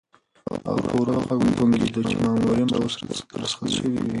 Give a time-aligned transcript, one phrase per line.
[0.67, 2.93] هغه په ورو غږ وبونګېده چې مامورین به اوس
[3.41, 4.09] رخصت شوي وي.